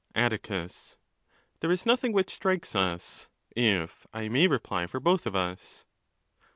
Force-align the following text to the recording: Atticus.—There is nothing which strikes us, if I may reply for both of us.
Atticus.—There 0.15 1.71
is 1.71 1.85
nothing 1.85 2.11
which 2.11 2.33
strikes 2.33 2.75
us, 2.75 3.29
if 3.55 4.07
I 4.11 4.29
may 4.29 4.47
reply 4.47 4.87
for 4.87 4.99
both 4.99 5.27
of 5.27 5.35
us. 5.35 5.85